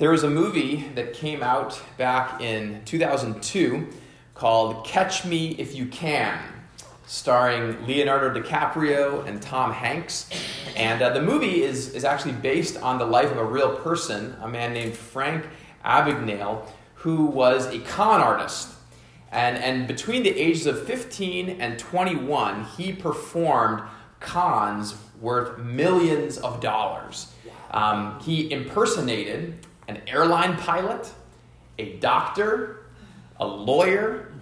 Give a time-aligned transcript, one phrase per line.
[0.00, 3.86] There was a movie that came out back in 2002
[4.32, 6.40] called Catch Me If You Can,
[7.06, 10.30] starring Leonardo DiCaprio and Tom Hanks.
[10.74, 14.34] And uh, the movie is, is actually based on the life of a real person,
[14.40, 15.46] a man named Frank
[15.84, 18.70] Abagnale, who was a con artist.
[19.30, 23.82] And, and between the ages of 15 and 21, he performed
[24.18, 27.34] cons worth millions of dollars.
[27.72, 31.10] Um, he impersonated an airline pilot,
[31.78, 32.84] a doctor,
[33.38, 34.32] a lawyer,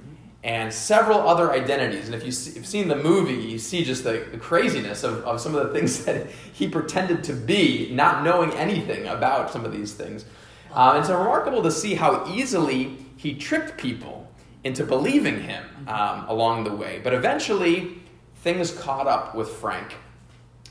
[0.44, 2.06] and several other identities.
[2.06, 5.40] And if you have seen the movie, you see just the, the craziness of, of
[5.40, 9.72] some of the things that he pretended to be, not knowing anything about some of
[9.72, 10.26] these things.
[10.74, 14.30] Um, it's remarkable to see how easily he tricked people
[14.64, 17.00] into believing him um, along the way.
[17.02, 18.02] But eventually,
[18.36, 19.96] things caught up with Frank.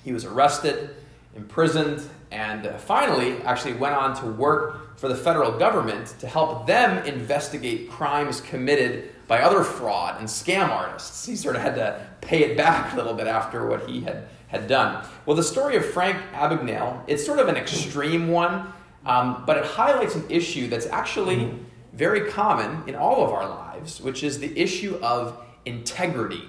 [0.03, 0.95] He was arrested,
[1.35, 7.05] imprisoned, and finally actually went on to work for the federal government to help them
[7.05, 11.25] investigate crimes committed by other fraud and scam artists.
[11.25, 14.27] He sort of had to pay it back a little bit after what he had,
[14.47, 15.05] had done.
[15.25, 18.73] Well, the story of Frank Abagnale, it's sort of an extreme one,
[19.05, 21.53] um, but it highlights an issue that's actually
[21.93, 26.43] very common in all of our lives, which is the issue of integrity.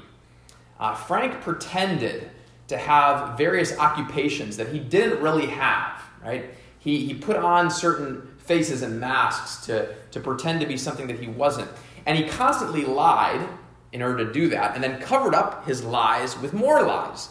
[0.78, 2.30] Uh, Frank pretended
[2.68, 6.50] to have various occupations that he didn't really have, right?
[6.78, 11.18] He, he put on certain faces and masks to, to pretend to be something that
[11.18, 11.70] he wasn't.
[12.06, 13.46] And he constantly lied
[13.92, 17.30] in order to do that and then covered up his lies with more lies.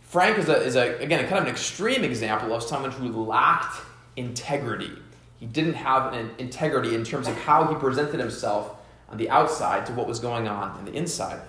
[0.00, 3.08] Frank is, a, is a, again, a kind of an extreme example of someone who
[3.24, 3.76] lacked
[4.16, 4.92] integrity.
[5.40, 8.76] He didn't have an integrity in terms of how he presented himself
[9.08, 11.40] on the outside to what was going on on the inside.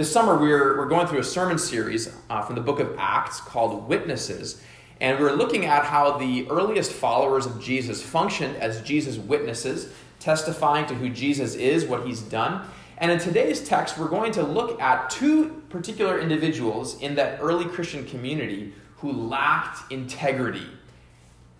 [0.00, 3.38] This summer, we're, we're going through a sermon series uh, from the book of Acts
[3.38, 4.62] called Witnesses.
[4.98, 10.86] And we're looking at how the earliest followers of Jesus functioned as Jesus' witnesses, testifying
[10.86, 12.66] to who Jesus is, what he's done.
[12.96, 17.66] And in today's text, we're going to look at two particular individuals in that early
[17.66, 20.66] Christian community who lacked integrity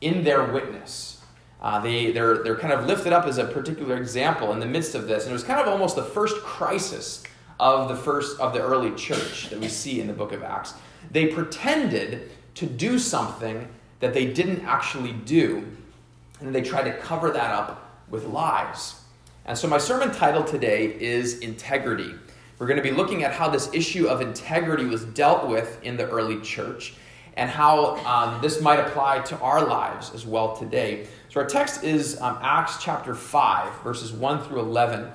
[0.00, 1.20] in their witness.
[1.60, 4.94] Uh, they, they're, they're kind of lifted up as a particular example in the midst
[4.94, 5.24] of this.
[5.24, 7.22] And it was kind of almost the first crisis
[7.60, 10.74] of the first of the early church that we see in the book of Acts.
[11.10, 13.68] They pretended to do something
[14.00, 15.66] that they didn't actually do,
[16.40, 19.02] and they tried to cover that up with lies.
[19.44, 22.14] And so my sermon title today is Integrity.
[22.58, 25.96] We're going to be looking at how this issue of integrity was dealt with in
[25.96, 26.94] the early church
[27.36, 31.06] and how um, this might apply to our lives as well today.
[31.28, 35.10] So our text is um, Acts chapter 5, verses 1 through 11.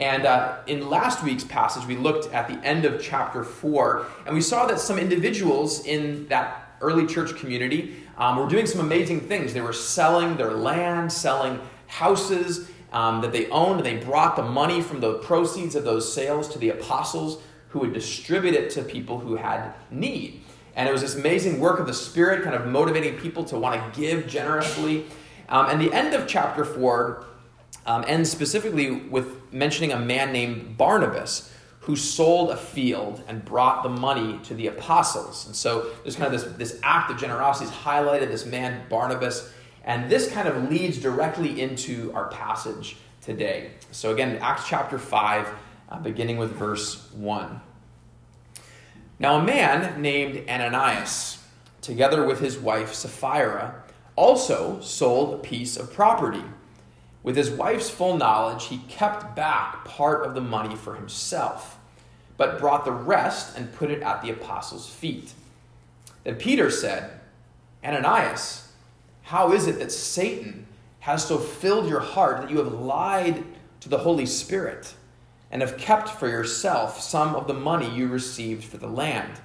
[0.00, 4.34] And uh, in last week's passage, we looked at the end of chapter 4, and
[4.34, 9.20] we saw that some individuals in that early church community um, were doing some amazing
[9.20, 9.52] things.
[9.52, 14.42] They were selling their land, selling houses um, that they owned, and they brought the
[14.42, 18.82] money from the proceeds of those sales to the apostles who would distribute it to
[18.82, 20.40] people who had need.
[20.76, 23.94] And it was this amazing work of the Spirit, kind of motivating people to want
[23.94, 25.04] to give generously.
[25.50, 27.26] Um, and the end of chapter 4
[27.86, 33.82] um, ends specifically with mentioning a man named Barnabas who sold a field and brought
[33.82, 35.46] the money to the apostles.
[35.46, 39.50] And so there's kind of this, this act of generosity is highlighted, this man Barnabas.
[39.84, 43.72] And this kind of leads directly into our passage today.
[43.92, 45.48] So again, Acts chapter 5,
[45.88, 47.60] uh, beginning with verse 1.
[49.18, 51.42] Now a man named Ananias,
[51.80, 53.82] together with his wife Sapphira,
[54.16, 56.44] also sold a piece of property.
[57.22, 61.78] With his wife's full knowledge, he kept back part of the money for himself,
[62.36, 65.34] but brought the rest and put it at the apostles' feet.
[66.24, 67.10] Then Peter said,
[67.84, 68.72] Ananias,
[69.22, 70.66] how is it that Satan
[71.00, 73.44] has so filled your heart that you have lied
[73.80, 74.94] to the Holy Spirit
[75.50, 79.40] and have kept for yourself some of the money you received for the land?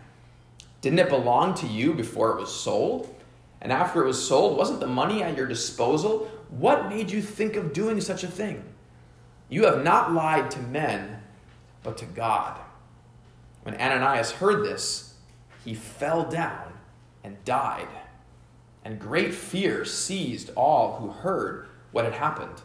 [0.82, 3.14] Didn't it belong to you before it was sold?
[3.62, 6.30] And after it was sold, wasn't the money at your disposal?
[6.50, 8.64] What made you think of doing such a thing?
[9.50, 11.22] You have not lied to men,
[11.84, 12.60] but to God.
[13.64, 15.16] When Ananias heard this,
[15.64, 16.74] he fell down
[17.24, 17.88] and died.
[18.84, 22.62] And great fear seized all who heard what had happened.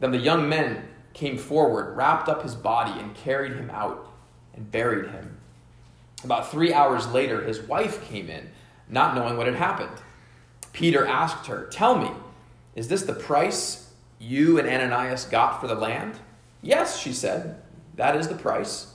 [0.00, 4.12] Then the young men came forward, wrapped up his body, and carried him out
[4.54, 5.38] and buried him.
[6.24, 8.50] About three hours later, his wife came in,
[8.88, 10.02] not knowing what had happened.
[10.78, 12.08] Peter asked her, Tell me,
[12.76, 13.90] is this the price
[14.20, 16.20] you and Ananias got for the land?
[16.62, 17.60] Yes, she said,
[17.96, 18.94] that is the price.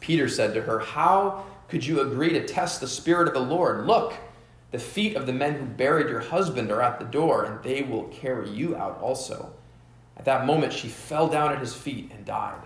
[0.00, 3.86] Peter said to her, How could you agree to test the Spirit of the Lord?
[3.86, 4.14] Look,
[4.70, 7.82] The feet of the men who buried your husband are at the door, and they
[7.82, 9.52] will carry you out also.
[10.16, 12.62] At that moment, she fell down at his feet and died.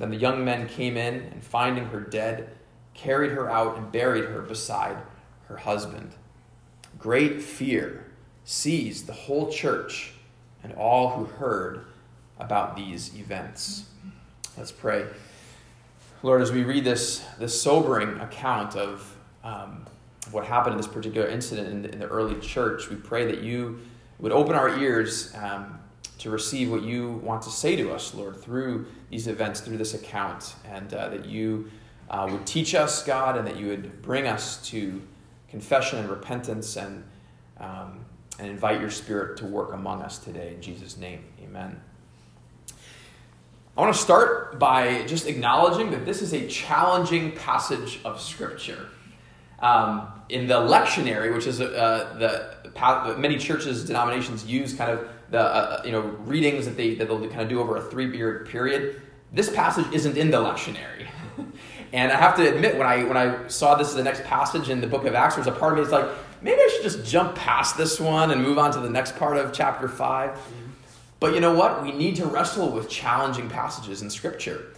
[0.00, 2.50] Then the young men came in, and finding her dead,
[2.92, 4.96] carried her out and buried her beside
[5.46, 6.16] her husband.
[7.00, 8.04] Great fear
[8.44, 10.12] seized the whole church
[10.62, 11.86] and all who heard
[12.38, 13.84] about these events.
[14.56, 15.06] Let's pray.
[16.22, 19.86] Lord, as we read this, this sobering account of um,
[20.30, 23.42] what happened in this particular incident in the, in the, early church, we pray that
[23.42, 23.80] you
[24.18, 25.78] would open our ears um,
[26.18, 29.94] to receive what you want to say to us, Lord, through these events, through this
[29.94, 31.70] account, and uh, that you
[32.10, 35.00] uh, would teach us, God, and that you would bring us to
[35.50, 37.04] confession and repentance and,
[37.58, 38.04] um,
[38.38, 40.54] and invite your Spirit to work among us today.
[40.54, 41.80] In Jesus' name, amen.
[43.76, 48.88] I want to start by just acknowledging that this is a challenging passage of Scripture.
[49.60, 55.40] Um, in the lectionary, which is uh, the many churches, denominations use kind of the
[55.40, 58.46] uh, you know readings that they that they'll kind of do over a three year
[58.50, 59.02] period.
[59.32, 61.06] This passage isn't in the lectionary.
[61.92, 64.68] and I have to admit, when I when I saw this as the next passage
[64.68, 66.82] in the book of Acts, there's a part of me that's like, maybe I should
[66.82, 70.38] just jump past this one and move on to the next part of chapter 5
[71.18, 71.82] But you know what?
[71.82, 74.72] We need to wrestle with challenging passages in Scripture.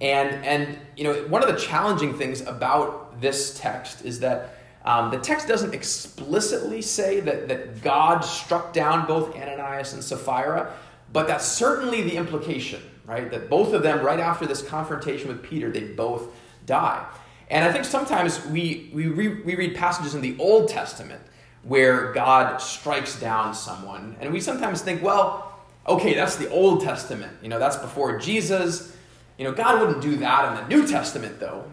[0.00, 5.10] And and you know, one of the challenging things about this text is that um,
[5.10, 10.74] the text doesn't explicitly say that, that God struck down both Ananias and Sapphira,
[11.12, 13.30] but that's certainly the implication, right?
[13.30, 16.28] That both of them, right after this confrontation with Peter, they both
[16.66, 17.04] die.
[17.50, 21.22] And I think sometimes we, we, re, we read passages in the Old Testament
[21.62, 27.32] where God strikes down someone, and we sometimes think, well, okay, that's the Old Testament.
[27.42, 28.94] You know, that's before Jesus.
[29.38, 31.64] You know, God wouldn't do that in the New Testament, though.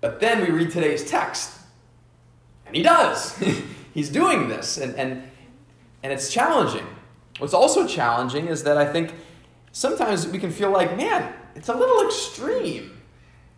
[0.00, 1.58] But then we read today's text,
[2.66, 3.36] and he does.
[3.94, 5.22] He's doing this, and, and,
[6.02, 6.86] and it's challenging.
[7.38, 9.14] What's also challenging is that I think
[9.72, 12.95] sometimes we can feel like, man, it's a little extreme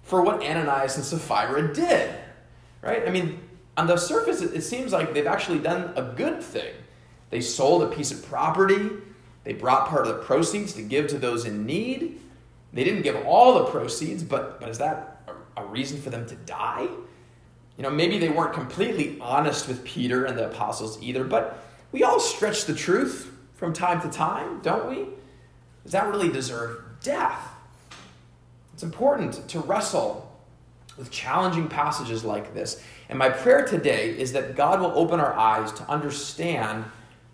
[0.08, 2.14] for what Ananias and Sapphira did.
[2.81, 3.06] Right?
[3.06, 3.40] I mean,
[3.76, 6.72] on the surface, it, seems like they've actually done a good thing.
[7.28, 8.88] They sold a piece of property,
[9.44, 12.20] they brought part of the proceeds to give to those in need.
[12.72, 16.26] They didn't give all the proceeds, but, but is that a, a reason for them
[16.26, 16.88] to die?
[17.76, 21.62] You know, maybe they weren't completely honest with Peter and the apostles either, but
[21.93, 25.06] we all stretch the truth from time to time, don't we?
[25.82, 27.57] Does that really deserve death?
[28.78, 30.32] It's important to wrestle
[30.96, 32.80] with challenging passages like this.
[33.08, 36.84] And my prayer today is that God will open our eyes to understand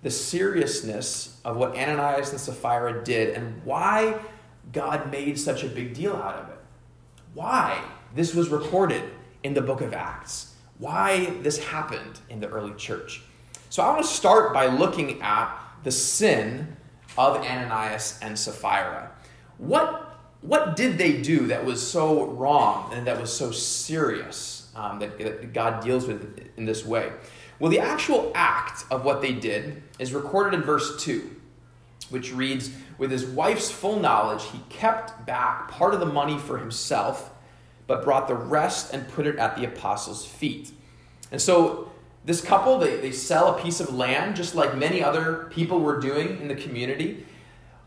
[0.00, 4.19] the seriousness of what Ananias and Sapphira did and why
[4.73, 6.56] God made such a big deal out of it.
[7.35, 7.79] Why
[8.14, 9.02] this was recorded
[9.43, 13.20] in the book of Acts, why this happened in the early church.
[13.69, 16.79] So I want to start by looking at the sin
[17.19, 19.11] of Ananias and Sapphira.
[19.58, 20.04] What,
[20.44, 25.19] what did they do that was so wrong and that was so serious um, that,
[25.19, 27.11] that God deals with in this way?
[27.58, 31.31] Well, the actual act of what they did is recorded in verse 2,
[32.11, 36.58] which reads With his wife's full knowledge, he kept back part of the money for
[36.58, 37.31] himself
[37.87, 40.73] but brought the rest and put it at the apostles' feet.
[41.31, 41.90] And so
[42.25, 46.00] this couple, they, they sell a piece of land, just like many other people were
[46.00, 47.26] doing in the community.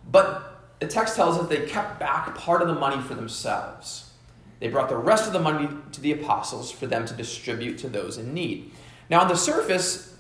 [0.09, 0.46] But
[0.79, 4.11] the text tells us they kept back part of the money for themselves.
[4.59, 7.89] They brought the rest of the money to the apostles for them to distribute to
[7.89, 8.71] those in need.
[9.09, 10.15] Now, on the surface,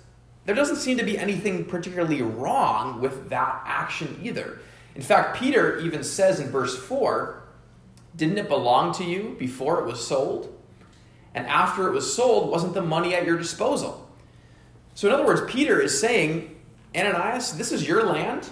[0.45, 4.59] there doesn't seem to be anything particularly wrong with that action either.
[4.95, 7.43] In fact, Peter even says in verse 4
[8.15, 10.53] didn't it belong to you before it was sold?
[11.35, 14.09] And after it was sold, wasn't the money at your disposal?
[14.95, 16.55] So, in other words, Peter is saying,
[16.95, 18.49] Ananias, this is your land.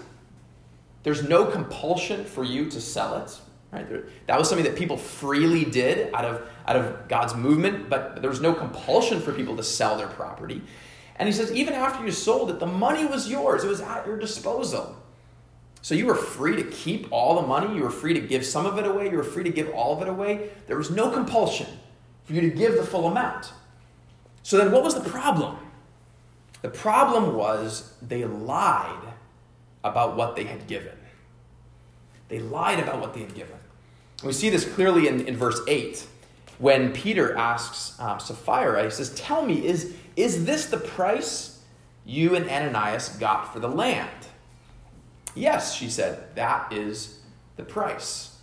[1.05, 3.39] There's no compulsion for you to sell it.
[3.71, 3.85] Right?
[4.25, 8.29] That was something that people freely did out of, out of God's movement, but there
[8.29, 10.63] was no compulsion for people to sell their property.
[11.17, 14.07] And he says, even after you sold it, the money was yours, it was at
[14.07, 14.97] your disposal.
[15.83, 17.75] So you were free to keep all the money.
[17.75, 19.07] You were free to give some of it away.
[19.11, 20.49] You were free to give all of it away.
[20.65, 21.67] There was no compulsion
[22.23, 23.53] for you to give the full amount.
[24.41, 25.57] So then, what was the problem?
[26.63, 29.13] The problem was they lied
[29.85, 30.97] about what they had given.
[32.27, 33.57] They lied about what they had given.
[34.23, 36.07] We see this clearly in, in verse 8
[36.57, 41.61] when Peter asks uh, Sapphira, he says, Tell me, is, is this the price
[42.05, 44.09] you and Ananias got for the land?
[45.33, 47.19] Yes, she said, that is
[47.57, 48.37] the price.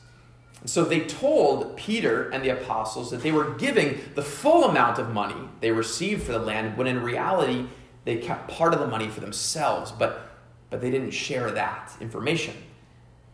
[0.60, 4.98] And so they told Peter and the apostles that they were giving the full amount
[4.98, 7.66] of money they received for the land, when in reality,
[8.04, 10.31] they kept part of the money for themselves, but,
[10.72, 12.54] but they didn't share that information.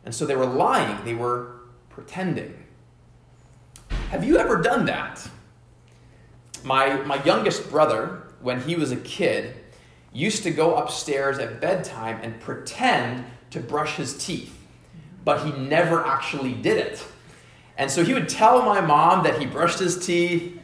[0.05, 1.53] And so they were lying, they were
[1.89, 2.53] pretending.
[4.11, 5.25] Have you ever done that?
[6.65, 9.55] My, my youngest brother, when he was a kid,
[10.13, 14.59] used to go upstairs at bedtime and pretend to brush his teeth,
[15.25, 17.07] but he never actually did it.
[17.77, 20.59] And so he would tell my mom that he brushed his teeth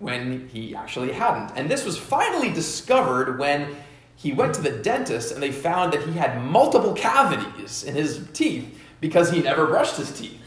[0.00, 1.56] when he actually hadn't.
[1.56, 3.76] And this was finally discovered when
[4.18, 8.26] he went to the dentist and they found that he had multiple cavities in his
[8.32, 10.42] teeth because he never brushed his teeth.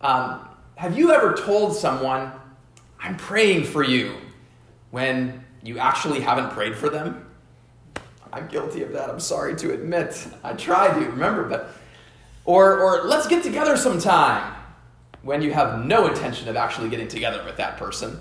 [0.00, 2.30] Um, have you ever told someone,
[3.00, 4.14] I'm praying for you,
[4.92, 7.26] when you actually haven't prayed for them?
[8.32, 9.10] I'm guilty of that.
[9.10, 10.28] I'm sorry to admit.
[10.44, 11.70] I try to, remember, but.
[12.44, 14.54] Or, or let's get together sometime
[15.22, 18.20] when you have no intention of actually getting together with that person.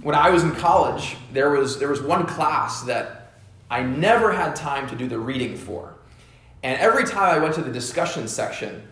[0.00, 3.21] When I was in college, there was, there was one class that
[3.72, 5.94] I never had time to do the reading for.
[6.62, 8.86] And every time I went to the discussion section,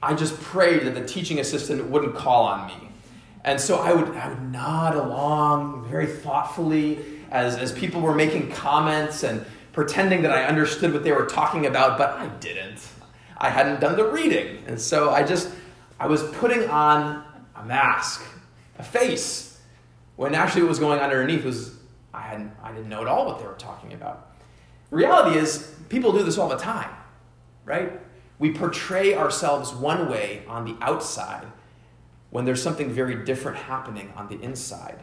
[0.00, 2.90] I just prayed that the teaching assistant wouldn't call on me.
[3.44, 7.00] And so I would, I would nod along very thoughtfully
[7.32, 11.66] as, as people were making comments and pretending that I understood what they were talking
[11.66, 12.86] about, but I didn't.
[13.36, 14.62] I hadn't done the reading.
[14.68, 15.50] And so I just,
[15.98, 17.24] I was putting on
[17.56, 18.24] a mask,
[18.78, 19.60] a face,
[20.14, 21.77] when actually what was going underneath was
[22.18, 24.32] I, hadn't, I didn't know at all what they were talking about.
[24.90, 26.90] Reality is, people do this all the time,
[27.64, 27.92] right?
[28.38, 31.46] We portray ourselves one way on the outside
[32.30, 34.98] when there's something very different happening on the inside.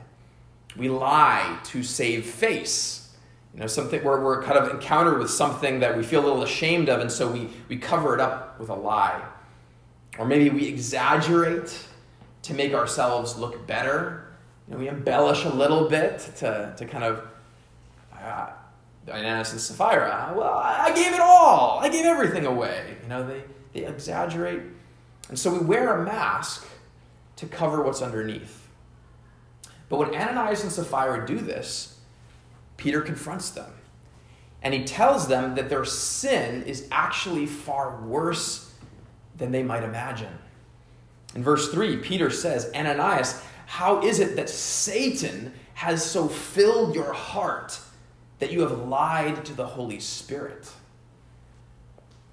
[0.78, 3.14] We lie to save face.
[3.54, 6.44] You know, something where we're kind of encountered with something that we feel a little
[6.44, 9.24] ashamed of, and so we, we cover it up with a lie.
[10.18, 11.78] Or maybe we exaggerate
[12.44, 14.25] to make ourselves look better.
[14.68, 17.24] You know, we embellish a little bit to, to kind of,
[18.14, 18.50] uh,
[19.08, 21.80] Ananias and Sapphira, well, I gave it all.
[21.80, 22.98] I gave everything away.
[23.04, 23.44] You know, they,
[23.74, 24.62] they exaggerate.
[25.30, 26.68] And so we wear a mask
[27.36, 28.68] to cover what's underneath.
[29.90, 32.00] But when Ananias and Sapphira do this,
[32.78, 33.72] Peter confronts them.
[34.64, 38.74] And he tells them that their sin is actually far worse
[39.38, 40.34] than they might imagine.
[41.36, 47.14] In verse 3, Peter says, Ananias, how is it that Satan has so filled your
[47.14, 47.80] heart
[48.40, 50.70] that you have lied to the Holy Spirit?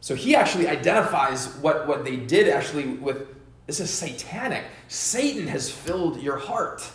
[0.01, 3.29] So he actually identifies what, what they did actually with
[3.67, 4.65] this is satanic.
[4.89, 6.91] Satan has filled your heart.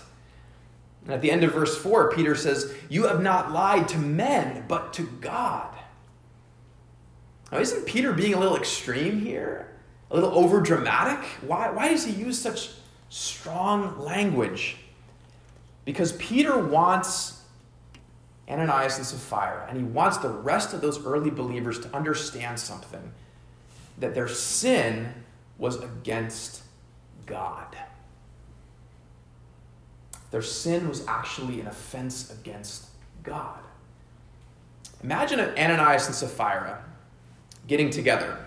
[1.06, 4.66] And at the end of verse 4, Peter says, You have not lied to men,
[4.68, 5.74] but to God.
[7.50, 9.68] Now, isn't Peter being a little extreme here?
[10.10, 11.24] a little over dramatic?
[11.42, 12.72] Why, why does he use such
[13.10, 14.78] strong language?
[15.86, 17.42] Because Peter wants
[18.50, 23.12] Ananias and Sapphira, and he wants the rest of those early believers to understand something
[23.98, 25.14] that their sin
[25.58, 26.64] was against
[27.26, 27.76] God.
[30.32, 32.88] Their sin was actually an offense against
[33.24, 33.60] God.
[35.04, 36.84] Imagine Ananias and Sapphira
[37.68, 38.38] getting together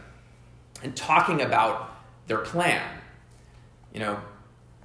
[0.83, 1.91] and talking about
[2.27, 2.83] their plan.
[3.93, 4.21] You know,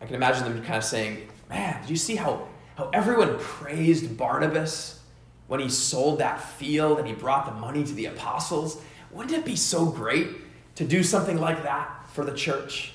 [0.02, 4.18] I can imagine them kind of saying, Man, did you see how, how everyone praised
[4.18, 5.00] Barnabas
[5.48, 8.82] when he sold that field and he brought the money to the apostles?
[9.12, 10.28] Wouldn't it be so great
[10.76, 12.94] to do something like that for the church?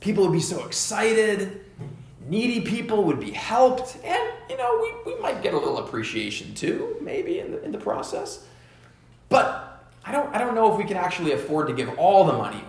[0.00, 1.64] People would be so excited.
[2.26, 6.54] Needy people would be helped, and you know we, we might get a little appreciation
[6.54, 8.46] too, maybe in the, in the process.
[9.28, 12.32] But I don't, I don't know if we can actually afford to give all the
[12.32, 12.62] money.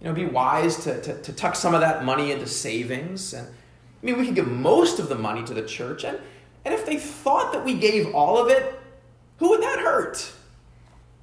[0.00, 3.32] You know, be wise to, to, to tuck some of that money into savings.
[3.34, 6.04] And I mean, we could give most of the money to the church.
[6.04, 6.18] And,
[6.64, 8.78] and if they thought that we gave all of it,
[9.38, 10.32] who would that hurt?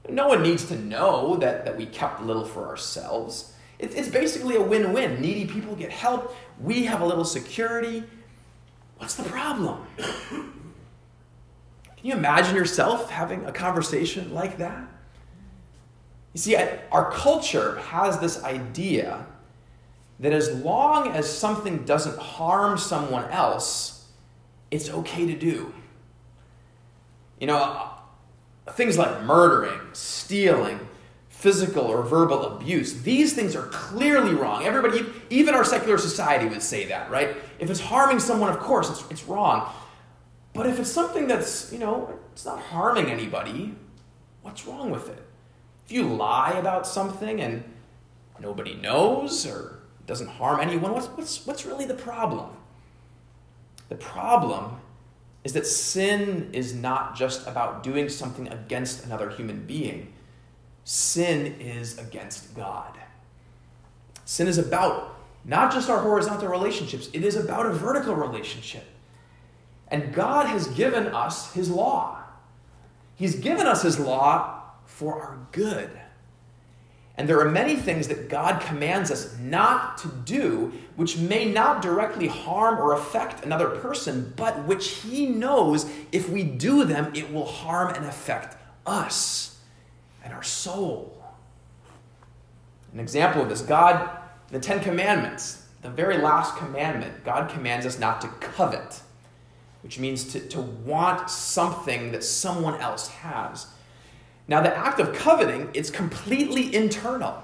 [0.10, 3.54] No one needs to know that, that we kept a little for ourselves.
[3.80, 5.22] It, it's basically a win win.
[5.22, 8.04] Needy people get help, we have a little security.
[8.98, 9.86] What's the problem?
[9.98, 10.54] Can
[12.02, 14.88] you imagine yourself having a conversation like that?
[16.36, 16.58] You see,
[16.92, 19.26] our culture has this idea
[20.20, 24.10] that as long as something doesn't harm someone else,
[24.70, 25.74] it's okay to do.
[27.40, 27.90] You know,
[28.72, 30.82] things like murdering, stealing,
[31.30, 34.66] physical or verbal abuse, these things are clearly wrong.
[34.66, 37.38] Everybody, even our secular society would say that, right?
[37.60, 39.72] If it's harming someone, of course, it's, it's wrong.
[40.54, 43.74] But if it's something that's, you know, it's not harming anybody,
[44.42, 45.25] what's wrong with it?
[45.86, 47.64] If you lie about something and
[48.40, 50.94] nobody knows or doesn't harm anyone?
[50.94, 52.50] What's, what's, what's really the problem?
[53.90, 54.78] The problem
[55.44, 60.12] is that sin is not just about doing something against another human being,
[60.84, 62.98] sin is against God.
[64.26, 68.86] Sin is about not just our horizontal relationships, it is about a vertical relationship.
[69.90, 72.18] And God has given us His law.
[73.16, 74.55] He's given us His law
[74.96, 75.90] for our good.
[77.18, 81.82] And there are many things that God commands us not to do, which may not
[81.82, 87.32] directly harm or affect another person, but which He knows if we do them, it
[87.32, 89.60] will harm and affect us
[90.24, 91.24] and our soul.
[92.94, 94.10] An example of this God,
[94.50, 99.02] the Ten Commandments, the very last commandment, God commands us not to covet,
[99.84, 103.68] which means to, to want something that someone else has.
[104.48, 107.44] Now, the act of coveting, it's completely internal,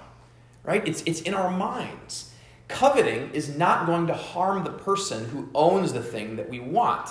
[0.63, 0.87] right?
[0.87, 2.31] It's, it's in our minds.
[2.67, 7.09] Coveting is not going to harm the person who owns the thing that we want,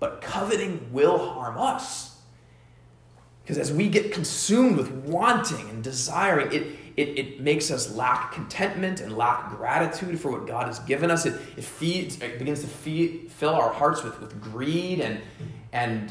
[0.00, 2.18] but coveting will harm us.
[3.42, 6.62] Because as we get consumed with wanting and desiring, it,
[6.96, 11.26] it, it makes us lack contentment and lack gratitude for what God has given us.
[11.26, 15.20] It, it feeds, it begins to feed, fill our hearts with, with greed and,
[15.72, 16.10] and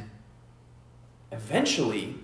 [1.31, 2.15] eventually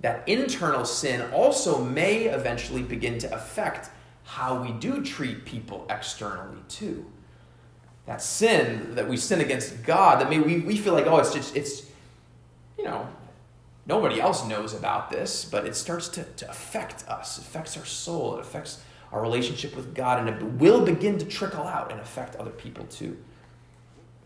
[0.00, 3.90] that internal sin also may eventually begin to affect
[4.24, 7.04] how we do treat people externally too.
[8.06, 11.32] That sin that we sin against God, that maybe we, we feel like, oh, it's
[11.32, 11.86] just, it's,
[12.78, 13.08] you know,
[13.86, 17.38] nobody else knows about this, but it starts to, to affect us.
[17.38, 18.36] It affects our soul.
[18.36, 18.80] It affects
[19.12, 22.84] our relationship with God, and it will begin to trickle out and affect other people
[22.84, 23.16] too.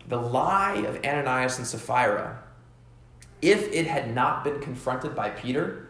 [0.08, 2.42] The lie of Ananias and Sapphira
[3.42, 5.88] if it had not been confronted by Peter,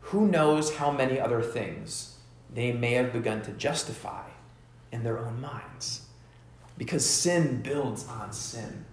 [0.00, 2.18] who knows how many other things
[2.52, 4.24] they may have begun to justify
[4.92, 6.06] in their own minds.
[6.76, 8.84] Because sin builds on sin.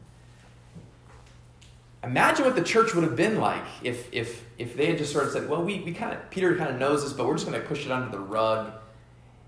[2.03, 5.25] Imagine what the church would have been like if, if, if they had just sort
[5.25, 7.47] of said, well, we, we kind of, Peter kind of knows this, but we're just
[7.47, 8.71] going to push it under the rug.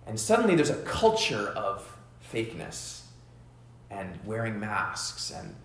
[0.05, 1.97] And suddenly there's a culture of
[2.33, 3.01] fakeness
[3.89, 5.55] and wearing masks and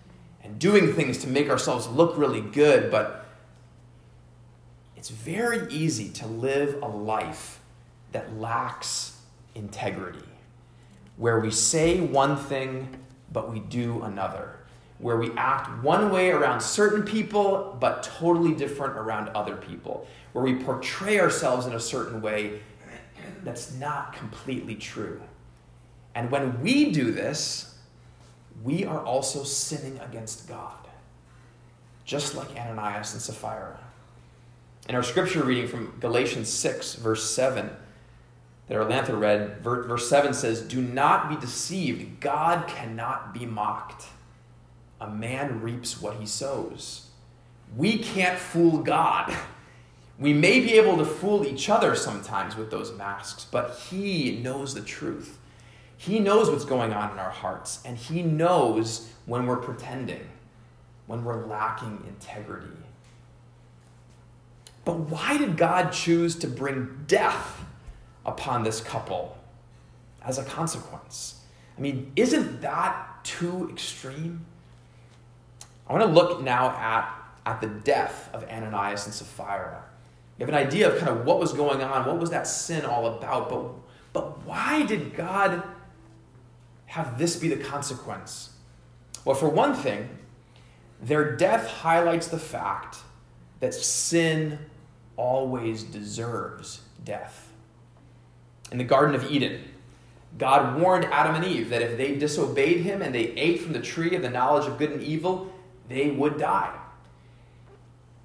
[0.43, 3.27] and doing things to make ourselves look really good, but
[4.97, 7.61] it's very easy to live a life
[8.13, 9.21] that lacks
[9.55, 10.19] integrity,
[11.17, 12.89] where we say one thing,
[13.33, 14.57] but we do another,
[14.99, 20.45] where we act one way around certain people, but totally different around other people, where
[20.45, 22.61] we portray ourselves in a certain way
[23.45, 25.21] that's not completely true.
[26.15, 27.72] And when we do this,
[28.63, 30.87] we are also sinning against God,
[32.05, 33.79] just like Ananias and Sapphira.
[34.89, 37.71] In our scripture reading from Galatians 6, verse 7,
[38.69, 42.21] that Arlantha read, verse 7 says, Do not be deceived.
[42.21, 44.07] God cannot be mocked.
[45.01, 47.09] A man reaps what he sows.
[47.77, 49.35] We can't fool God.
[50.19, 54.75] We may be able to fool each other sometimes with those masks, but He knows
[54.75, 55.39] the truth.
[56.03, 60.27] He knows what's going on in our hearts, and He knows when we're pretending,
[61.07, 62.67] when we're lacking integrity.
[64.85, 67.65] But why did God choose to bring death
[68.27, 69.39] upon this couple
[70.23, 71.41] as a consequence?
[71.79, 74.45] I mean, isn't that too extreme?
[75.89, 77.15] I want to look now at,
[77.47, 79.85] at the death of Ananias and Sapphira.
[80.37, 82.85] You have an idea of kind of what was going on, what was that sin
[82.85, 83.71] all about, but,
[84.13, 85.63] but why did God
[86.93, 88.51] have this be the consequence?
[89.25, 90.11] Well, for one thing,
[91.01, 92.99] their death highlights the fact
[93.61, 94.59] that sin
[95.17, 97.51] always deserves death.
[98.71, 99.65] In the Garden of Eden,
[100.37, 103.81] God warned Adam and Eve that if they disobeyed him and they ate from the
[103.81, 105.51] tree of the knowledge of good and evil,
[105.89, 106.79] they would die.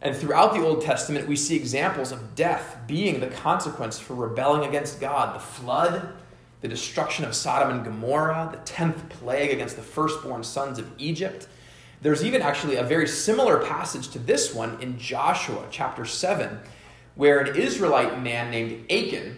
[0.02, 4.68] And throughout the Old Testament, we see examples of death being the consequence for rebelling
[4.68, 5.36] against God.
[5.36, 6.14] The flood,
[6.62, 11.48] the destruction of Sodom and Gomorrah, the 10th plague against the firstborn sons of Egypt.
[12.02, 16.60] There's even actually a very similar passage to this one in Joshua chapter 7,
[17.16, 19.38] where an Israelite man named Achan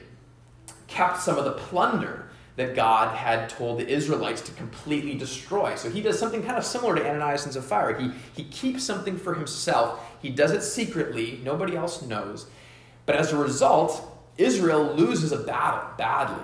[0.88, 5.75] kept some of the plunder that God had told the Israelites to completely destroy.
[5.75, 8.01] So he does something kind of similar to Ananias and Sapphira.
[8.01, 12.47] He, he keeps something for himself, he does it secretly, nobody else knows.
[13.05, 14.05] But as a result,
[14.38, 16.43] Israel loses a battle badly.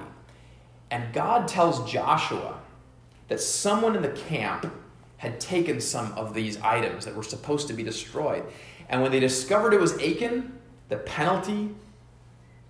[0.96, 2.58] And God tells Joshua
[3.28, 4.72] that someone in the camp
[5.18, 8.46] had taken some of these items that were supposed to be destroyed.
[8.88, 11.76] And when they discovered it was Achan, the penalty,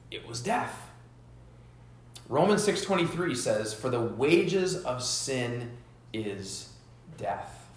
[0.10, 0.90] it was death.
[2.28, 5.78] Romans 6:23 says, "For the wages of sin
[6.12, 6.70] is
[7.18, 7.68] death."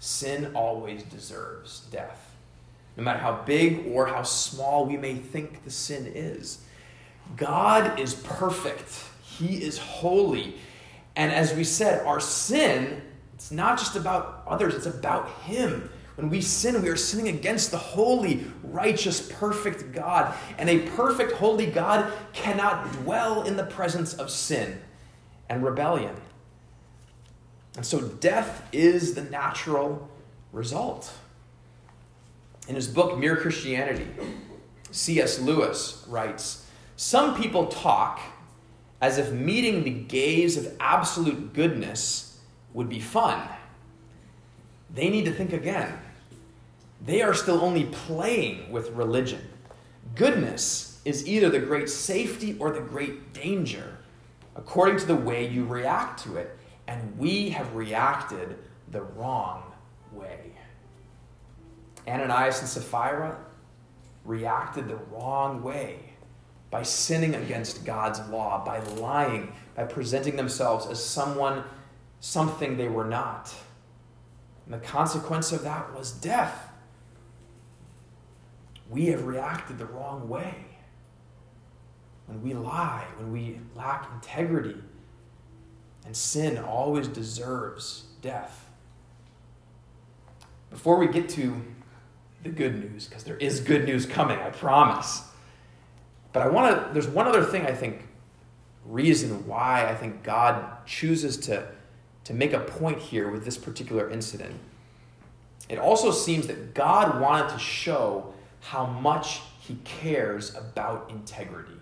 [0.00, 2.36] Sin always deserves death.
[2.94, 6.58] No matter how big or how small we may think the sin is.
[7.38, 9.06] God is perfect.
[9.40, 10.54] He is holy.
[11.16, 13.02] And as we said, our sin,
[13.34, 15.90] it's not just about others, it's about him.
[16.16, 20.34] When we sin, we are sinning against the holy, righteous, perfect God.
[20.58, 24.78] And a perfect, holy God cannot dwell in the presence of sin
[25.48, 26.14] and rebellion.
[27.76, 30.10] And so death is the natural
[30.52, 31.10] result.
[32.68, 34.06] In his book, Mere Christianity,
[34.90, 35.40] C.S.
[35.40, 38.20] Lewis writes Some people talk
[39.00, 42.38] as if meeting the gaze of absolute goodness
[42.72, 43.48] would be fun.
[44.92, 45.98] They need to think again
[47.04, 49.40] they are still only playing with religion.
[50.14, 53.98] Goodness is either the great safety or the great danger,
[54.54, 56.58] according to the way you react to it.
[56.86, 58.58] And we have reacted
[58.90, 59.72] the wrong
[60.12, 60.52] way.
[62.06, 63.38] Ananias and Sapphira
[64.24, 66.09] reacted the wrong way
[66.70, 71.64] by sinning against God's law, by lying, by presenting themselves as someone,
[72.20, 73.52] something they were not.
[74.64, 76.70] And the consequence of that was death
[78.90, 80.54] we have reacted the wrong way.
[82.26, 84.76] When we lie, when we lack integrity,
[86.04, 88.68] and sin always deserves death.
[90.70, 91.62] Before we get to
[92.42, 95.22] the good news, because there is good news coming, I promise.
[96.32, 98.06] But I want to, there's one other thing I think,
[98.86, 101.66] reason why I think God chooses to,
[102.24, 104.54] to make a point here with this particular incident.
[105.68, 111.74] It also seems that God wanted to show how much he cares about integrity.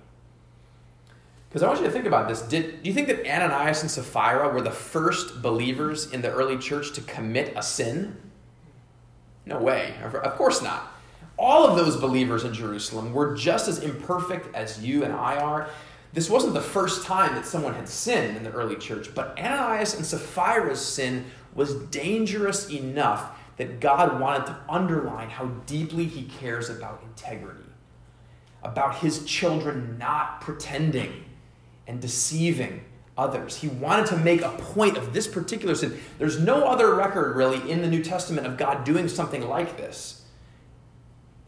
[1.49, 2.43] Because I want you to think about this.
[2.43, 6.59] Did, do you think that Ananias and Sapphira were the first believers in the early
[6.59, 8.17] church to commit a sin?
[9.47, 9.95] No way.
[10.03, 10.93] Of course not.
[11.39, 15.69] All of those believers in Jerusalem were just as imperfect as you and I are.
[16.13, 19.95] This wasn't the first time that someone had sinned in the early church, but Ananias
[19.95, 26.71] and Sapphira's sin was dangerous enough that God wanted to underline how deeply He cares
[26.71, 27.65] about integrity,
[28.63, 31.25] about His children not pretending
[31.87, 32.85] and deceiving
[33.17, 33.57] others.
[33.57, 35.99] He wanted to make a point of this particular sin.
[36.19, 40.23] There's no other record, really, in the New Testament of God doing something like this.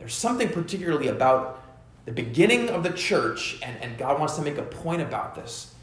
[0.01, 1.63] There's something particularly about
[2.07, 5.75] the beginning of the church, and, and God wants to make a point about this.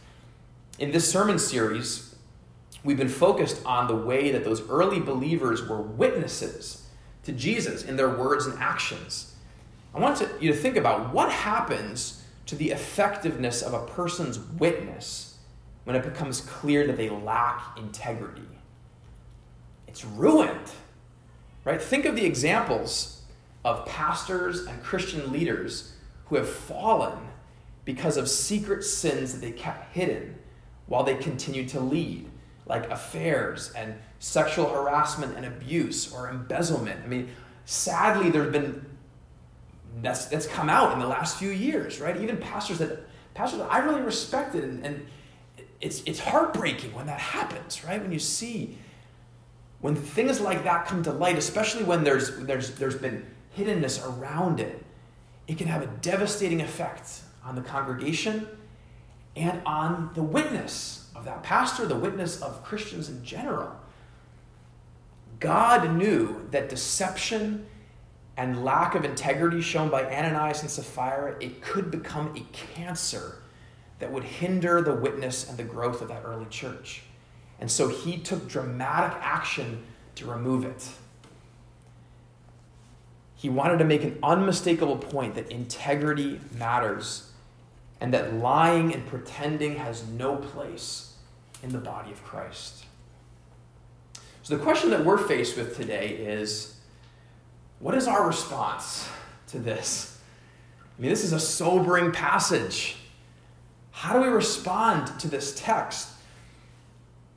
[0.80, 2.16] In this sermon series,
[2.84, 6.88] we've been focused on the way that those early believers were witnesses
[7.24, 9.36] to Jesus in their words and actions.
[9.94, 14.40] I want to, you to think about what happens to the effectiveness of a person's
[14.40, 15.38] witness
[15.84, 18.42] when it becomes clear that they lack integrity.
[19.88, 20.72] It's ruined.
[21.64, 21.82] Right?
[21.82, 23.17] Think of the examples
[23.68, 25.92] of pastors and Christian leaders
[26.28, 27.18] who have fallen
[27.84, 30.36] because of secret sins that they kept hidden
[30.86, 32.30] while they continued to lead
[32.66, 37.02] like affairs and sexual harassment and abuse or embezzlement.
[37.04, 37.30] I mean,
[37.66, 38.86] sadly, there's been
[40.02, 42.16] that's that's come out in the last few years, right?
[42.22, 45.06] Even pastors that pastors that I really respected, and, and
[45.82, 48.02] it's it's heartbreaking when that happens, right?
[48.02, 48.78] When you see
[49.82, 53.26] when things like that come to light, especially when there's there's there's been
[53.58, 54.84] hiddenness around it,
[55.48, 58.48] it can have a devastating effect on the congregation
[59.36, 63.72] and on the witness of that pastor, the witness of Christians in general.
[65.40, 67.66] God knew that deception
[68.38, 73.40] and lack of integrity shown by Ananias and Sapphira, it could become a cancer
[74.00, 77.02] that would hinder the witness and the growth of that early church.
[77.60, 79.84] And so he took dramatic action
[80.16, 80.88] to remove it.
[83.38, 87.32] He wanted to make an unmistakable point that integrity matters
[88.02, 91.16] and that lying and pretending has no place
[91.64, 92.86] in the body of Christ.
[94.44, 96.78] So, the question that we're faced with today is
[97.80, 99.08] what is our response
[99.48, 100.20] to this?
[100.98, 102.98] I mean, this is a sobering passage.
[103.92, 106.10] How do we respond to this text?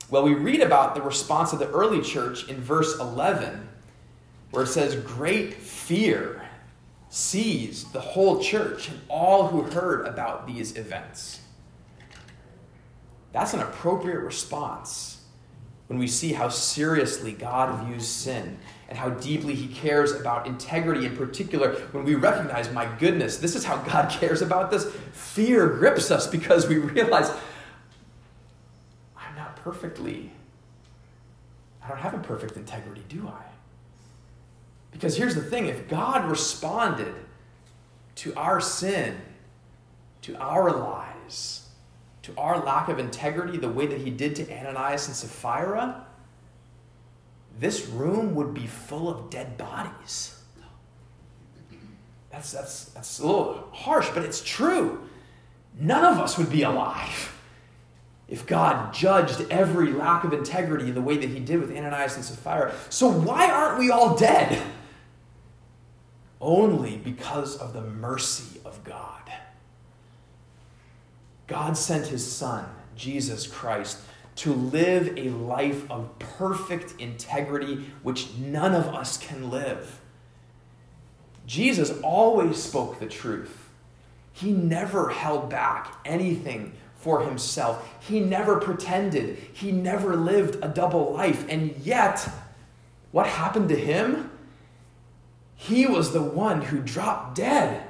[0.09, 3.69] Well, we read about the response of the early church in verse 11,
[4.51, 6.49] where it says, Great fear
[7.09, 11.41] seized the whole church and all who heard about these events.
[13.33, 15.21] That's an appropriate response
[15.91, 18.59] when we see how seriously God views sin
[18.89, 23.57] and how deeply He cares about integrity in particular, when we recognize, my goodness, this
[23.57, 27.29] is how God cares about this, fear grips us because we realize
[29.17, 30.31] I'm not perfectly,
[31.83, 33.50] I don't have a perfect integrity, do I?
[34.91, 37.15] Because here's the thing if God responded
[38.17, 39.17] to our sin,
[40.23, 41.69] to our lies,
[42.23, 46.05] to our lack of integrity the way that he did to Ananias and Sapphira,
[47.59, 50.37] this room would be full of dead bodies.
[52.31, 55.09] That's, that's, that's a little harsh, but it's true.
[55.79, 57.37] None of us would be alive
[58.29, 62.25] if God judged every lack of integrity the way that he did with Ananias and
[62.25, 62.73] Sapphira.
[62.89, 64.63] So, why aren't we all dead?
[66.41, 69.31] Only because of the mercy of God.
[71.47, 72.65] God sent his Son,
[72.97, 73.99] Jesus Christ,
[74.37, 80.01] to live a life of perfect integrity which none of us can live.
[81.47, 83.69] Jesus always spoke the truth.
[84.33, 87.87] He never held back anything for himself.
[88.01, 89.37] He never pretended.
[89.53, 91.45] He never lived a double life.
[91.49, 92.29] And yet,
[93.11, 94.31] what happened to him?
[95.63, 97.87] He was the one who dropped dead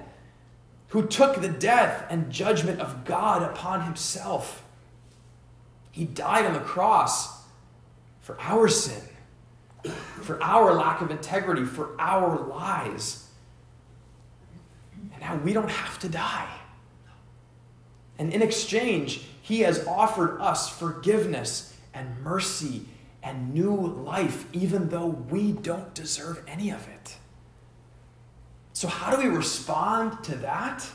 [0.88, 4.64] who took the death and judgment of God upon himself.
[5.92, 7.44] He died on the cross
[8.20, 9.00] for our sin,
[10.22, 13.28] for our lack of integrity, for our lies.
[15.12, 16.50] And now we don't have to die.
[18.18, 22.82] And in exchange, he has offered us forgiveness and mercy
[23.22, 27.16] and new life, even though we don't deserve any of it.
[28.80, 30.88] So, how do we respond to that?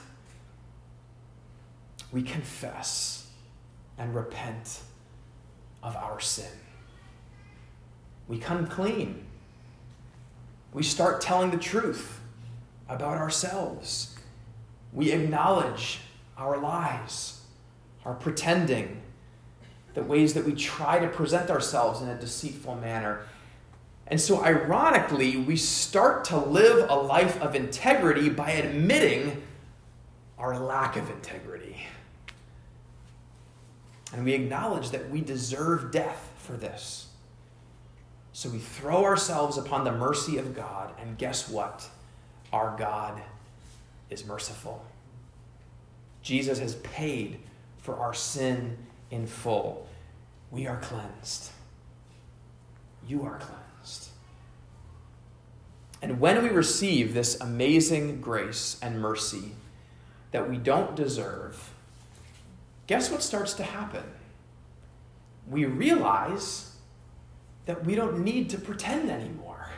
[2.12, 3.30] We confess
[4.00, 4.80] and repent
[5.84, 6.50] of our sin.
[8.28, 9.28] We come clean.
[10.74, 12.19] We start telling the truth
[12.89, 14.17] about ourselves.
[14.91, 16.00] We acknowledge
[16.39, 17.39] our lies,
[18.04, 19.00] our pretending,
[19.93, 23.28] the ways that we try to present ourselves in a deceitful manner
[24.08, 29.41] and so, ironically, we start to live a life of integrity by admitting
[30.38, 31.88] our lack of integrity.
[34.13, 37.08] And we acknowledge that we deserve death for this.
[38.32, 41.89] So we throw ourselves upon the mercy of God, and guess what?
[42.54, 43.22] Our God
[44.12, 44.86] is merciful.
[46.22, 47.39] Jesus has paid
[47.80, 48.78] for our sin
[49.10, 49.88] in full.
[50.52, 51.50] We are cleansed.
[53.08, 53.64] You are cleansed.
[56.06, 59.54] And when we receive this amazing grace and mercy
[60.30, 61.74] that we don't deserve,
[62.86, 64.04] guess what starts to happen?
[65.50, 66.76] We realize
[67.65, 69.72] that we don't need to pretend anymore.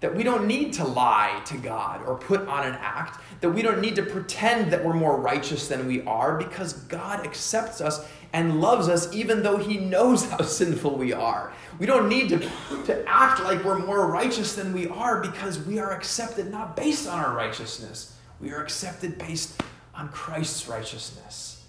[0.00, 3.20] That we don't need to lie to God or put on an act.
[3.42, 7.24] That we don't need to pretend that we're more righteous than we are because God
[7.24, 11.52] accepts us and loves us even though He knows how sinful we are.
[11.78, 12.38] We don't need to,
[12.86, 17.06] to act like we're more righteous than we are because we are accepted not based
[17.06, 18.16] on our righteousness.
[18.40, 19.62] We are accepted based
[19.94, 21.64] on Christ's righteousness.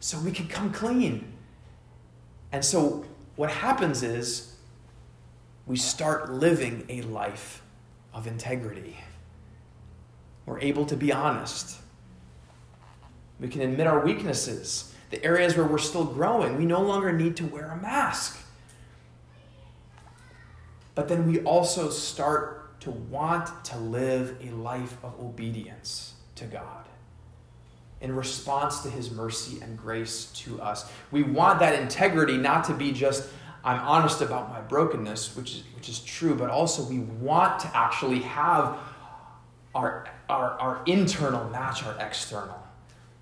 [0.00, 1.32] So we can come clean.
[2.52, 3.04] And so
[3.36, 4.56] what happens is
[5.66, 7.62] we start living a life
[8.14, 8.96] of integrity.
[10.46, 11.78] We're able to be honest.
[13.38, 16.56] We can admit our weaknesses, the areas where we're still growing.
[16.56, 18.38] We no longer need to wear a mask.
[20.94, 26.84] But then we also start to want to live a life of obedience to God
[28.00, 30.90] in response to his mercy and grace to us.
[31.10, 33.28] We want that integrity not to be just
[33.64, 37.76] I'm honest about my brokenness, which is, which is true, but also we want to
[37.76, 38.78] actually have
[39.74, 42.62] our, our, our internal match our external.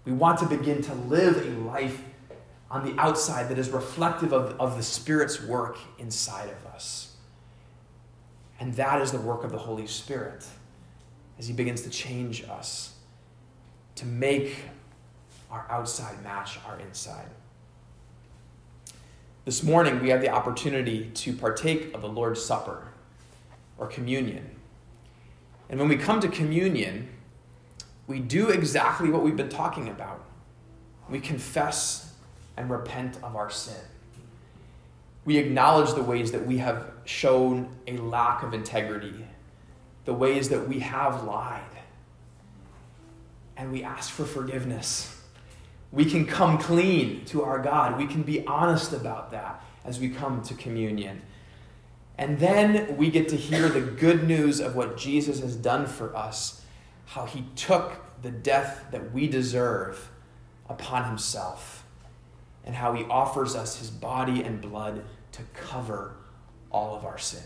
[0.07, 2.01] We want to begin to live a life
[2.71, 7.17] on the outside that is reflective of, of the Spirit's work inside of us.
[8.61, 10.47] And that is the work of the Holy Spirit
[11.39, 12.95] as He begins to change us
[13.97, 14.57] to make
[15.51, 17.27] our outside match our inside.
[19.45, 22.89] This morning, we have the opportunity to partake of the Lord's Supper
[23.77, 24.51] or communion.
[25.69, 27.09] And when we come to communion,
[28.07, 30.25] we do exactly what we've been talking about.
[31.09, 32.15] We confess
[32.57, 33.75] and repent of our sin.
[35.25, 39.27] We acknowledge the ways that we have shown a lack of integrity,
[40.05, 41.63] the ways that we have lied.
[43.57, 45.17] And we ask for forgiveness
[45.93, 47.97] we can come clean to our God.
[47.97, 49.63] We can be honest about that.
[49.85, 51.23] as we come to communion.
[52.19, 56.15] And then we get to hear the good news of what Jesus has done for
[56.17, 56.61] us,
[57.07, 60.11] how he took the death that we deserve
[60.69, 61.85] upon himself,
[62.65, 66.17] and how he offers us his body and blood to cover
[66.71, 67.43] all of our sin.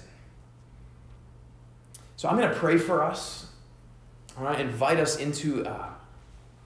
[2.16, 3.46] So I'm going to pray for us.
[4.36, 5.94] I want to invite us into a,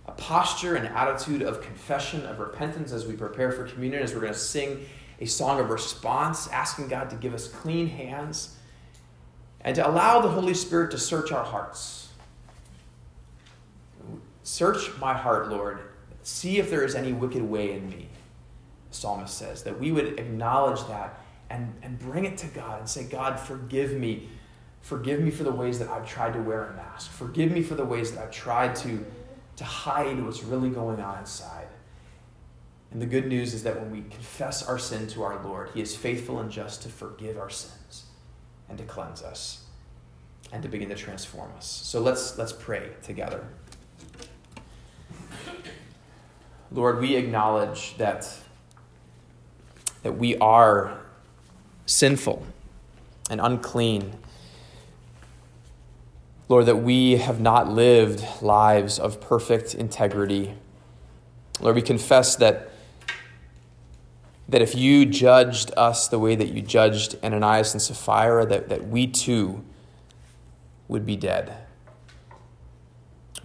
[0.07, 4.21] a posture and attitude of confession, of repentance as we prepare for communion, as we're
[4.21, 4.87] going to sing
[5.21, 8.57] a song of response, asking God to give us clean hands
[9.61, 12.04] and to allow the Holy Spirit to search our hearts.
[14.45, 15.81] Search my heart, Lord.
[16.23, 18.09] See if there is any wicked way in me,
[18.91, 21.19] the psalmist says, that we would acknowledge that
[21.51, 24.29] and, and bring it to God and say, God, forgive me.
[24.83, 27.11] Forgive me for the ways that I've tried to wear a mask.
[27.11, 29.05] Forgive me for the ways that I've tried to,
[29.57, 31.69] to hide what's really going on inside.
[32.91, 35.81] And the good news is that when we confess our sin to our Lord, He
[35.81, 38.05] is faithful and just to forgive our sins
[38.69, 39.65] and to cleanse us
[40.53, 41.67] and to begin to transform us.
[41.67, 43.47] So let's, let's pray together.
[46.75, 48.29] Lord, we acknowledge that,
[50.03, 50.99] that we are
[51.87, 52.45] sinful
[53.31, 54.19] and unclean.
[56.49, 60.55] Lord, that we have not lived lives of perfect integrity.
[61.61, 62.71] Lord, we confess that
[64.49, 68.87] that if you judged us the way that you judged Ananias and Sapphira, that, that
[68.87, 69.65] we too
[70.87, 71.64] would be dead.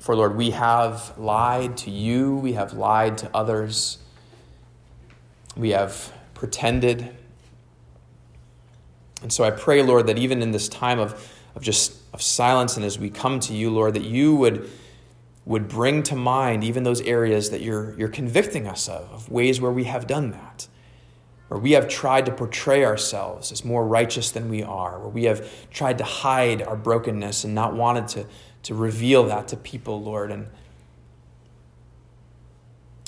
[0.10, 4.00] For Lord, we have lied to you, we have lied to others,
[5.56, 7.16] we have pretended.
[9.22, 12.76] And so I pray, Lord, that even in this time of, of just of silence
[12.76, 14.68] and as we come to you, Lord, that you would,
[15.46, 19.62] would bring to mind even those areas that you're, you're convicting us of, of ways
[19.62, 20.68] where we have done that.
[21.50, 25.26] Where we have tried to portray ourselves as more righteous than we are, where we
[25.26, 28.26] have tried to hide our brokenness and not wanted to,
[28.64, 30.32] to reveal that to people, Lord.
[30.32, 30.48] And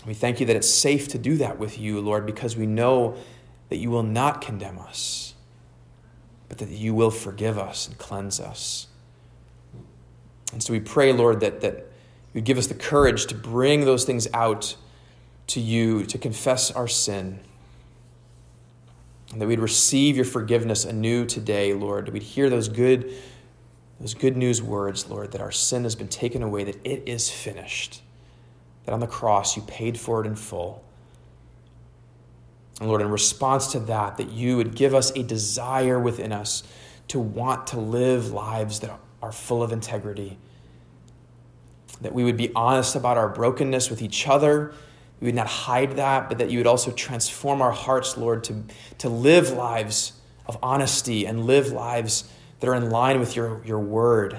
[0.06, 3.16] we thank you that it's safe to do that with you, Lord, because we know
[3.70, 5.34] that you will not condemn us,
[6.50, 8.88] but that you will forgive us and cleanse us.
[10.52, 11.88] And so we pray, Lord, that, that
[12.34, 14.76] you give us the courage to bring those things out
[15.48, 17.40] to you, to confess our sin
[19.32, 22.08] and that we'd receive your forgiveness anew today, Lord.
[22.08, 23.14] That we'd hear those good,
[24.02, 27.30] those good news words, Lord, that our sin has been taken away, that it is
[27.30, 28.02] finished,
[28.86, 30.84] that on the cross you paid for it in full.
[32.80, 36.64] And Lord, in response to that, that you would give us a desire within us
[37.10, 40.38] to want to live lives that are full of integrity.
[42.02, 44.74] That we would be honest about our brokenness with each other
[45.22, 48.64] we would not hide that, but that you would also transform our hearts, Lord, to,
[48.98, 50.14] to live lives
[50.48, 52.30] of honesty and live lives
[52.62, 54.38] that are in line with your, your word.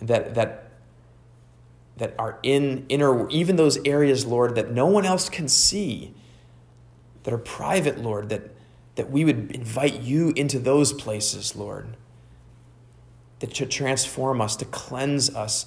[0.00, 0.70] That, that,
[1.96, 6.14] that are in inner, even those areas, Lord, that no one else can see,
[7.24, 8.54] that are private, Lord, that,
[8.94, 11.96] that we would invite you into those places, Lord,
[13.40, 15.66] that to transform us, to cleanse us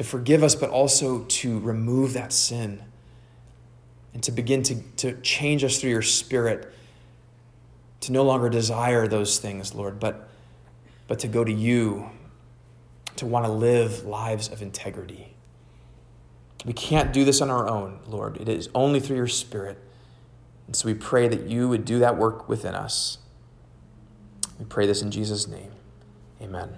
[0.00, 2.80] to forgive us, but also to remove that sin
[4.14, 6.72] and to begin to, to change us through your spirit
[8.00, 10.28] to no longer desire those things, Lord, but,
[11.06, 12.10] but to go to you,
[13.16, 15.34] to want to live lives of integrity.
[16.64, 18.38] We can't do this on our own, Lord.
[18.40, 19.78] It is only through your spirit.
[20.66, 23.18] And so we pray that you would do that work within us.
[24.58, 25.72] We pray this in Jesus' name.
[26.40, 26.76] Amen.